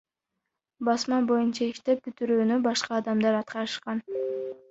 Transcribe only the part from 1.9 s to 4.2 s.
бүтүрүүнү башка адамдар аткарышкан.